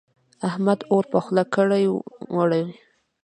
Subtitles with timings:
[0.49, 1.81] احمد اور په خوله کړې
[2.35, 2.63] وړي.